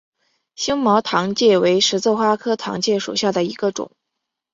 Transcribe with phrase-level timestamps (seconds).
[0.55, 3.91] 星毛糖芥为十字花科糖芥属下的一个种。